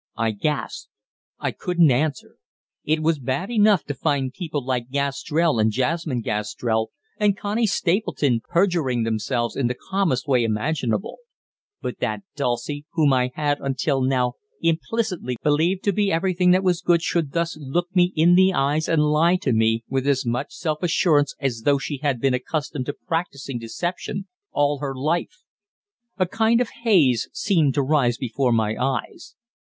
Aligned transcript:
I 0.17 0.31
gasped. 0.31 0.89
I 1.37 1.51
couldn't 1.51 1.91
answer. 1.91 2.37
It 2.83 3.01
was 3.03 3.19
bad 3.19 3.51
enough 3.51 3.83
to 3.83 3.93
find 3.93 4.33
people 4.33 4.65
like 4.65 4.89
Gastrell 4.89 5.59
and 5.59 5.69
Jasmine 5.71 6.21
Gastrell 6.23 6.87
and 7.19 7.37
Connie 7.37 7.67
Stapleton 7.67 8.41
perjuring 8.49 9.03
themselves 9.03 9.55
in 9.55 9.67
the 9.67 9.75
calmest 9.79 10.27
way 10.27 10.43
imaginable; 10.43 11.17
but 11.83 11.99
that 11.99 12.23
Dulcie, 12.35 12.87
whom 12.93 13.13
I 13.13 13.29
had 13.35 13.59
until 13.61 14.01
now 14.01 14.33
implicitly 14.59 15.37
believed 15.43 15.83
to 15.83 15.93
be 15.93 16.11
everything 16.11 16.49
that 16.49 16.63
was 16.63 16.81
good 16.81 17.03
should 17.03 17.33
thus 17.33 17.55
look 17.59 17.95
me 17.95 18.11
in 18.15 18.33
the 18.33 18.53
eyes 18.53 18.89
and 18.89 19.03
lie 19.03 19.35
to 19.35 19.53
me 19.53 19.83
with 19.87 20.07
as 20.07 20.25
much 20.25 20.51
self 20.51 20.81
assurance 20.81 21.35
as 21.39 21.61
though 21.63 21.77
she 21.77 21.97
had 21.99 22.19
been 22.19 22.33
accustomed 22.33 22.87
to 22.87 22.93
practising 22.93 23.59
deception 23.59 24.27
all 24.51 24.79
her 24.79 24.95
life. 24.95 25.43
A 26.17 26.25
kind 26.25 26.59
of 26.59 26.69
haze 26.85 27.29
seemed 27.33 27.75
to 27.75 27.83
rise 27.83 28.17
before 28.17 28.51
my 28.51 28.75
eyes. 28.75 29.35